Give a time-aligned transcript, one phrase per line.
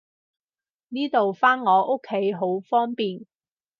[0.89, 3.27] 呢度返我屋企好方便